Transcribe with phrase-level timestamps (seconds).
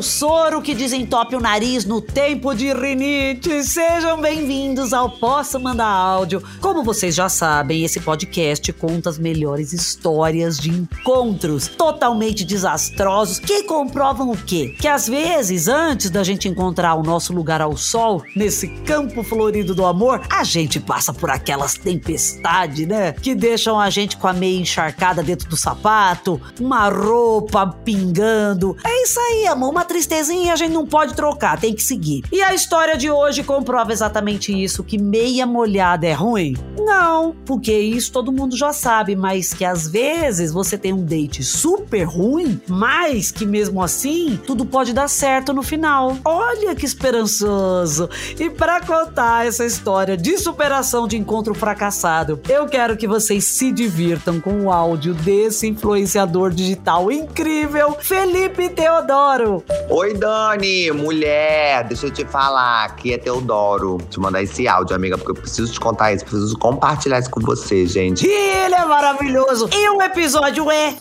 [0.00, 3.62] o soro que desentope o nariz no tempo de rinite.
[3.62, 6.42] Sejam bem-vindos ao Posso Mandar Áudio.
[6.58, 13.64] Como vocês já sabem, esse podcast conta as melhores histórias de encontros totalmente desastrosos que
[13.64, 14.74] comprovam o quê?
[14.80, 19.74] Que às vezes, antes da gente encontrar o nosso lugar ao sol, nesse campo florido
[19.74, 23.12] do amor, a gente passa por aquelas tempestades, né?
[23.12, 28.74] Que deixam a gente com a meia encharcada dentro do sapato, uma roupa pingando.
[28.82, 29.68] É isso aí, amor.
[29.68, 32.22] Uma tristezinha a gente não pode trocar, tem que seguir.
[32.30, 36.56] E a história de hoje comprova exatamente isso: que meia molhada é ruim?
[36.78, 41.42] Não, porque isso todo mundo já sabe, mas que às vezes você tem um date
[41.42, 46.16] super ruim, mas que mesmo assim tudo pode dar certo no final.
[46.24, 48.08] Olha que esperançoso!
[48.38, 53.72] E para contar essa história de superação de encontro fracassado, eu quero que vocês se
[53.72, 59.64] divirtam com o áudio desse influenciador digital incrível, Felipe Teodoro.
[59.88, 63.98] Oi, Dani, mulher, deixa eu te falar, aqui é Teodoro.
[64.08, 67.40] Te mandar esse áudio, amiga, porque eu preciso te contar isso, preciso compartilhar isso com
[67.40, 68.26] você, gente.
[68.26, 69.68] Ele é maravilhoso.
[69.72, 70.94] E o episódio é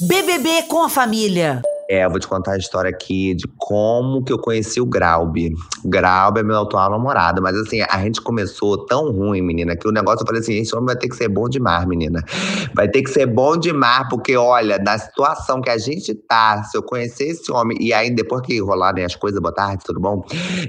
[0.00, 1.62] BBB com a família.
[1.88, 5.36] É, eu vou te contar a história aqui de como que eu conheci o Graub.
[5.84, 9.86] O Graub é meu atual namorado, mas assim, a gente começou tão ruim, menina, que
[9.86, 12.24] o negócio eu falei assim: esse homem vai ter que ser bom demais, menina.
[12.74, 16.76] Vai ter que ser bom demais, porque olha, na situação que a gente tá, se
[16.76, 20.24] eu conhecer esse homem e aí depois que rolarem as coisas, boa tarde, tudo bom?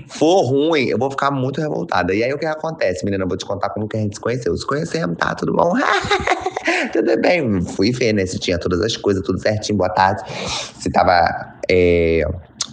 [0.07, 2.13] For ruim, eu vou ficar muito revoltada.
[2.13, 3.23] E aí o que acontece, menina?
[3.23, 4.55] Eu vou te contar como que a gente se conheceu.
[4.55, 5.33] Se conhecemos, tá?
[5.33, 5.73] Tudo bom?
[6.93, 7.61] tudo bem.
[7.61, 8.25] Fui ver, né?
[8.25, 10.21] Se tinha todas as coisas, tudo certinho, boa tarde.
[10.79, 11.06] Se tava
[11.69, 12.23] é,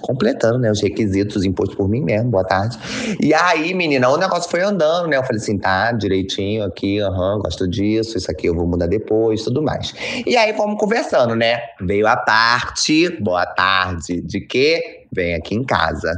[0.00, 2.78] completando, né, os requisitos impostos por mim mesmo, boa tarde.
[3.20, 5.16] E aí, menina, o negócio foi andando, né?
[5.16, 8.86] Eu falei assim, tá, direitinho aqui, aham, uhum, gosto disso, isso aqui eu vou mudar
[8.86, 9.94] depois, tudo mais.
[10.26, 11.60] E aí fomos conversando, né?
[11.80, 15.03] Veio a parte, boa tarde, de quê?
[15.14, 16.12] Vem aqui em casa.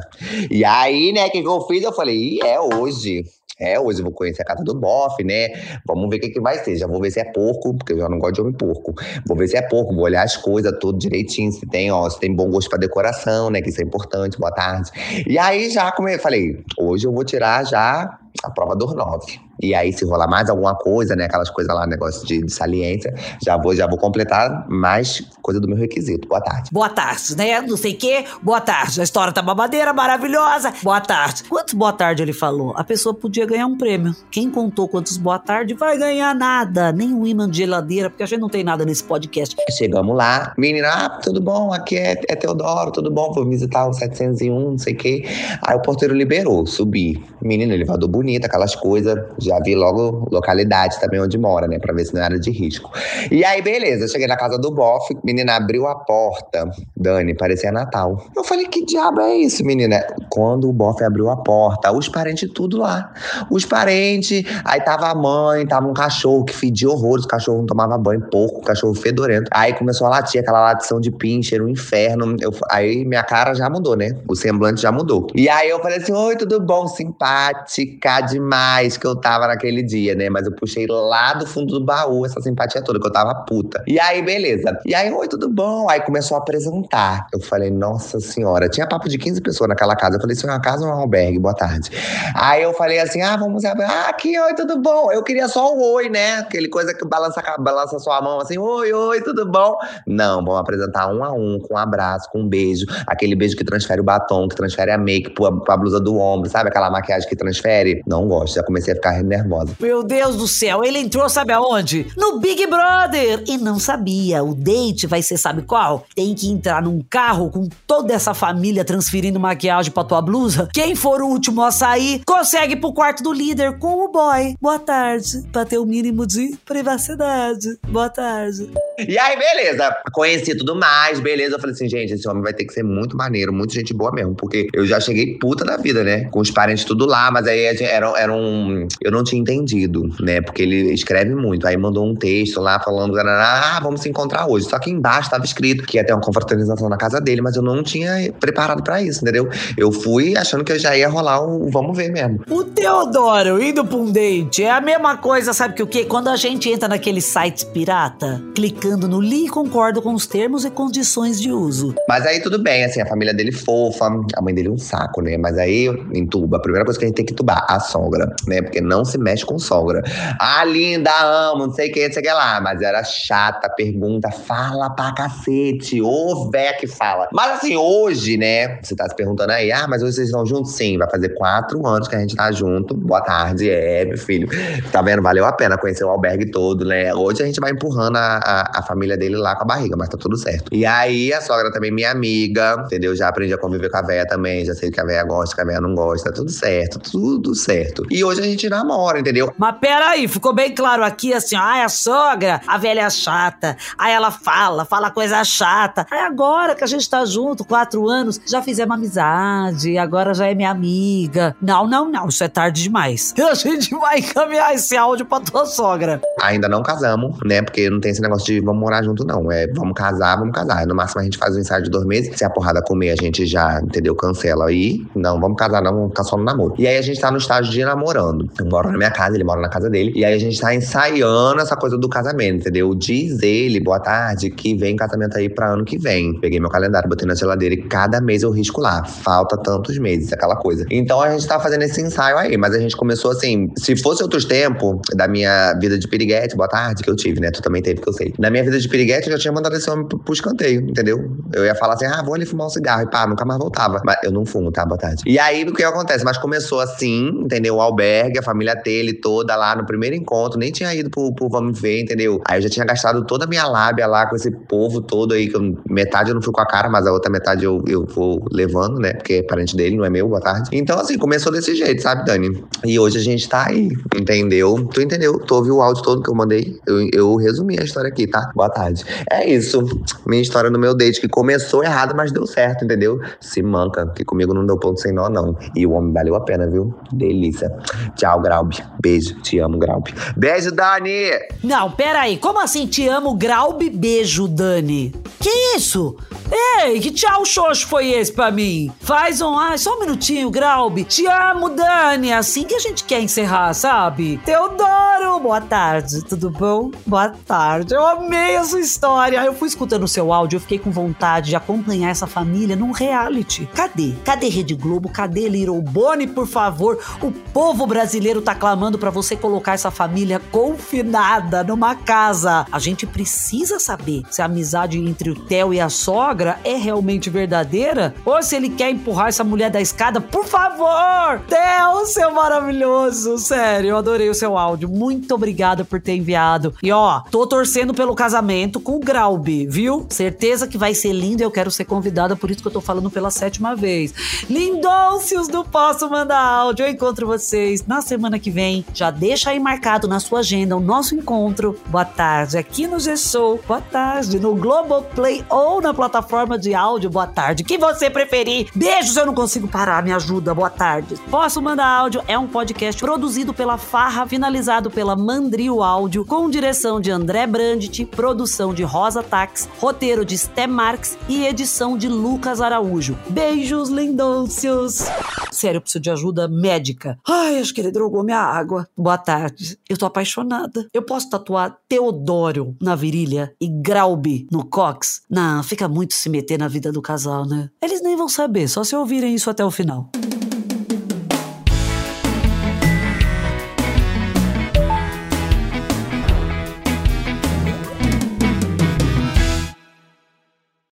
[0.50, 1.82] E aí, né, o que, que eu fiz?
[1.82, 3.24] Eu falei, e é hoje.
[3.58, 5.48] É, hoje eu vou conhecer a casa do bofe, né?
[5.86, 6.76] Vamos ver o que, que vai ser.
[6.76, 8.94] Já vou ver se é porco, porque eu já não gosto de homem porco.
[9.26, 12.20] Vou ver se é porco, vou olhar as coisas tudo direitinho, se tem, ó, se
[12.20, 13.62] tem bom gosto pra decoração, né?
[13.62, 14.90] Que isso é importante, boa tarde.
[15.26, 19.45] E aí já como falei, hoje eu vou tirar já a prova do 9.
[19.60, 21.24] E aí, se rolar mais alguma coisa, né?
[21.24, 25.66] Aquelas coisas lá, negócio de, de, saliência, já vou, já vou completar mais coisa do
[25.66, 26.28] meu requisito.
[26.28, 26.70] Boa tarde.
[26.72, 27.60] Boa tarde, né?
[27.60, 28.24] Não sei o quê.
[28.42, 29.00] Boa tarde.
[29.00, 30.72] A história tá babadeira, maravilhosa.
[30.82, 31.44] Boa tarde.
[31.44, 32.74] Quantos boa tarde ele falou?
[32.76, 34.14] A pessoa podia ganhar um prêmio.
[34.30, 36.92] Quem contou quantos boa tarde vai ganhar nada.
[36.92, 39.56] Nem um imã de geladeira, porque a gente não tem nada nesse podcast.
[39.70, 40.52] Chegamos lá.
[40.58, 41.72] Menina, ah, tudo bom?
[41.72, 43.32] Aqui é, é Teodoro, tudo bom?
[43.32, 45.24] Vou visitar o 701, não sei o quê.
[45.62, 47.24] Aí o porteiro liberou, subi.
[47.40, 51.78] Menina, elevador bonito, aquelas coisas já vi logo localidade também onde mora, né?
[51.78, 52.90] Pra ver se não era de risco.
[53.30, 56.70] E aí, beleza, cheguei na casa do bofe, menina abriu a porta.
[56.96, 58.26] Dani, parecia Natal.
[58.36, 60.04] Eu falei, que diabo é isso, menina?
[60.30, 63.12] Quando o bofe abriu a porta, os parentes tudo lá.
[63.50, 67.66] Os parentes, aí tava a mãe, tava um cachorro que fedia horrores, o cachorro não
[67.66, 69.50] tomava banho pouco, o cachorro fedorento.
[69.52, 72.36] Aí começou a latir, aquela latição de pincher, um inferno.
[72.40, 74.16] Eu, aí minha cara já mudou, né?
[74.28, 75.26] O semblante já mudou.
[75.34, 76.86] E aí eu falei assim, oi, tudo bom?
[76.86, 80.30] Simpática demais que eu tava tava naquele dia, né?
[80.30, 83.82] Mas eu puxei lá do fundo do baú essa simpatia toda, que eu tava puta.
[83.86, 84.78] E aí, beleza.
[84.84, 85.88] E aí, oi, tudo bom?
[85.90, 87.26] Aí começou a apresentar.
[87.32, 88.68] Eu falei, nossa senhora.
[88.68, 90.16] Tinha papo de 15 pessoas naquela casa.
[90.16, 91.38] Eu falei, isso é uma casa ou é um albergue?
[91.38, 91.90] Boa tarde.
[92.34, 93.84] Aí eu falei assim, ah, vamos abrir.
[93.84, 95.12] Ah, aqui, oi, tudo bom?
[95.12, 96.38] Eu queria só o oi, né?
[96.38, 99.76] Aquele coisa que balança, balança sua mão assim, oi, oi, tudo bom?
[100.06, 102.86] Não, vamos apresentar um a um, com um abraço, com um beijo.
[103.06, 106.48] Aquele beijo que transfere o batom, que transfere a make pra, pra blusa do ombro,
[106.48, 106.68] sabe?
[106.68, 108.02] Aquela maquiagem que transfere.
[108.06, 109.76] Não gosto, já comecei a ficar nervosa.
[109.80, 112.06] Meu Deus do céu, ele entrou, sabe aonde?
[112.16, 113.44] No Big Brother!
[113.46, 114.42] E não sabia.
[114.42, 116.06] O date vai ser, sabe qual?
[116.14, 120.68] Tem que entrar num carro com toda essa família transferindo maquiagem pra tua blusa.
[120.72, 124.54] Quem for o último a sair, consegue ir pro quarto do líder com o boy.
[124.60, 125.42] Boa tarde.
[125.52, 127.78] Pra ter o um mínimo de privacidade.
[127.88, 128.70] Boa tarde.
[128.98, 129.94] E aí, beleza.
[130.12, 131.56] Conheci tudo mais, beleza.
[131.56, 134.12] Eu falei assim, gente, esse homem vai ter que ser muito maneiro, muito gente boa
[134.12, 134.34] mesmo.
[134.34, 136.24] Porque eu já cheguei puta da vida, né?
[136.30, 138.86] Com os parentes tudo lá, mas aí era, era um.
[139.02, 140.40] Eu não tinha entendido, né?
[140.40, 141.66] Porque ele escreve muito.
[141.66, 144.68] Aí mandou um texto lá falando, ah, vamos se encontrar hoje.
[144.68, 147.62] Só que embaixo tava escrito que ia ter uma confraternização na casa dele, mas eu
[147.62, 149.48] não tinha preparado para isso, entendeu?
[149.76, 152.40] Eu fui achando que já ia rolar um vamos ver mesmo.
[152.50, 156.04] O Teodoro indo pra um date é a mesma coisa, sabe que o quê?
[156.04, 160.64] Quando a gente entra naquele site pirata, clica clicando no li concordo com os termos
[160.64, 161.94] e condições de uso.
[162.08, 165.36] Mas aí tudo bem, assim, a família dele fofa, a mãe dele um saco, né?
[165.38, 166.58] Mas aí entuba.
[166.58, 168.60] A primeira coisa que a gente tem que entubar, a sogra, né?
[168.60, 170.02] Porque não se mexe com sogra.
[170.40, 172.60] Ah, linda, amo, não sei o que, não sei o que lá.
[172.60, 176.00] Mas era chata, pergunta, fala pra cacete.
[176.02, 177.28] Ô, véia que fala.
[177.32, 178.78] Mas assim, hoje, né?
[178.82, 180.72] Você tá se perguntando aí, ah, mas hoje vocês estão juntos?
[180.72, 182.94] Sim, vai fazer quatro anos que a gente tá junto.
[182.94, 184.48] Boa tarde, é, meu filho.
[184.90, 185.22] Tá vendo?
[185.22, 187.14] Valeu a pena conhecer o albergue todo, né?
[187.14, 190.08] Hoje a gente vai empurrando a, a, a família dele lá com a barriga, mas
[190.08, 190.74] tá tudo certo.
[190.74, 193.14] E aí, a sogra também, minha amiga, entendeu?
[193.14, 195.60] Já aprendi a conviver com a véia também, já sei que a véia gosta, que
[195.60, 198.04] a véia não gosta, tá tudo certo, tudo certo.
[198.10, 199.52] E hoje a gente namora, entendeu?
[199.58, 203.76] Mas peraí, ficou bem claro aqui assim, ai, a sogra, a velha é chata.
[203.98, 206.06] Aí ela fala, fala coisa chata.
[206.10, 210.54] Aí agora que a gente tá junto, quatro anos, já fizemos amizade, agora já é
[210.54, 211.54] minha amiga.
[211.60, 213.34] Não, não, não, isso é tarde demais.
[213.46, 216.20] A gente vai encaminhar esse áudio pra tua sogra.
[216.42, 217.62] Ainda não casamos, né?
[217.62, 219.50] Porque não tem esse negócio de vamos morar junto, não.
[219.50, 220.86] É vamos casar, vamos casar.
[220.86, 222.36] No máximo a gente faz um ensaio de dois meses.
[222.36, 224.14] Se a porrada comer, a gente já, entendeu?
[224.14, 225.06] Cancela aí.
[225.14, 226.74] Não, vamos casar, não, vamos ficar só no namoro.
[226.78, 228.50] E aí a gente tá no estágio de namorando.
[228.58, 230.12] Eu moro na minha casa, ele mora na casa dele.
[230.14, 232.94] E aí a gente tá ensaiando essa coisa do casamento, entendeu?
[232.94, 236.38] Diz ele, boa tarde, que vem casamento aí pra ano que vem.
[236.40, 239.04] Peguei meu calendário, botei na geladeira e cada mês eu risco lá.
[239.04, 240.86] Falta tantos meses, aquela coisa.
[240.90, 243.70] Então a gente tá fazendo esse ensaio aí, mas a gente começou assim.
[243.78, 247.50] Se fosse outros tempos da minha vida de piriguete, boa tarde, que eu tive, né?
[247.50, 248.32] Tu também teve, que eu sei.
[248.38, 251.30] Na minha vida de piriguete, eu já tinha mandado esse homem pro, pro escanteio, entendeu?
[251.52, 253.02] Eu ia falar assim, ah, vou ali fumar um cigarro.
[253.02, 254.00] E pá, nunca mais voltava.
[254.04, 254.84] Mas eu não fumo, tá?
[254.84, 255.22] Boa tarde.
[255.26, 256.24] E aí, o que acontece?
[256.24, 257.76] Mas começou assim, entendeu?
[257.76, 260.58] O albergue, a família dele toda lá no primeiro encontro.
[260.58, 262.40] Nem tinha ido pro, pro Vamos Ver, entendeu?
[262.46, 265.48] Aí eu já tinha gastado toda a minha lábia lá com esse povo todo aí,
[265.48, 268.06] que eu, metade eu não fui com a cara, mas a outra metade eu, eu
[268.06, 269.12] vou levando, né?
[269.12, 270.70] Porque é parente dele, não é meu, boa tarde.
[270.72, 272.64] Então, assim, começou desse jeito, sabe, Dani?
[272.84, 274.88] E hoje a gente tá aí, entendeu?
[274.92, 275.38] Tu entendeu?
[275.38, 276.78] Tu ouviu o áudio todo que eu mandei?
[276.86, 278.50] Eu, eu resumi a história aqui, tá?
[278.54, 279.04] Boa tarde.
[279.30, 279.84] É isso.
[280.26, 283.20] Minha história no meu date, que começou errado, mas deu certo, entendeu?
[283.40, 285.56] Se manca, que comigo não deu ponto sem nó, não.
[285.74, 286.94] E o homem valeu a pena, viu?
[287.12, 287.70] Delícia.
[288.16, 288.72] Tchau, Graub.
[289.00, 289.34] Beijo.
[289.42, 290.08] Te amo, Graub.
[290.36, 291.30] Beijo, Dani!
[291.62, 295.12] Não, peraí, como assim te amo, Graub, beijo, Dani?
[295.38, 296.16] Que isso?
[296.50, 298.90] Ei, que tchau xoxo foi esse pra mim?
[299.00, 301.04] Faz um, ai, só um minutinho, Graub.
[301.04, 302.30] Te amo, Dani.
[302.30, 304.40] É assim que a gente quer encerrar, sabe?
[304.44, 306.90] Teodoro, boa tarde, tudo bom?
[307.04, 307.94] Boa tarde.
[307.94, 309.44] Eu amei a sua história.
[309.44, 312.92] Eu fui escutando o seu áudio, eu fiquei com vontade de acompanhar essa família num
[312.92, 313.68] reality.
[313.74, 314.14] Cadê?
[314.24, 315.08] Cadê Rede Globo?
[315.08, 316.98] Cadê Little Boni, por favor?
[317.22, 322.64] O povo brasileiro tá clamando para você colocar essa família confinada numa casa.
[322.70, 327.28] A gente precisa saber se a amizade entre o Theo e a sogra é realmente
[327.28, 330.20] verdadeira ou se ele quer empurrar essa mulher da escada.
[330.20, 331.40] Por favor!
[331.48, 333.36] Theo, seu maravilhoso!
[333.38, 334.88] Sério, eu adorei o seu áudio.
[334.88, 336.72] Muito obrigada por ter enviado.
[336.80, 340.06] E ó, tô torcendo pelo casamento com o Graubi, viu?
[340.08, 343.10] Certeza que vai ser lindo eu quero ser convidada, por isso que eu tô falando
[343.10, 344.14] pela sétima vez.
[344.48, 346.86] Lindôncios do Posso Mandar Áudio.
[346.86, 348.84] Eu encontro vocês na semana que vem.
[348.94, 351.78] Já deixa aí marcado na sua agenda o nosso encontro.
[351.86, 353.60] Boa tarde aqui no G-Show.
[353.66, 357.10] Boa tarde no Globoplay ou na plataforma de áudio.
[357.10, 358.68] Boa tarde, que você preferir.
[358.74, 360.54] Beijos, eu não consigo parar, me ajuda.
[360.54, 361.16] Boa tarde.
[361.30, 367.00] Posso Mandar Áudio é um podcast produzido pela Farra, finalizado pela Mandrio Áudio, com direção
[367.00, 372.60] de André Brandt, produção de Rosa Tax, roteiro de Sté Marx e edição de Lucas
[372.60, 373.18] Araújo.
[373.28, 375.06] Beijos, lindôncios!
[375.50, 377.18] Sério, eu preciso de ajuda médica.
[377.26, 378.86] Ai, acho que ele drogou minha água.
[378.96, 379.78] Boa tarde.
[379.88, 380.86] Eu tô apaixonada.
[380.92, 385.22] Eu posso tatuar Teodoro na virilha e Graubi no cox?
[385.30, 387.70] Não, fica muito se meter na vida do casal, né?
[387.80, 390.10] Eles nem vão saber, só se ouvirem isso até o final.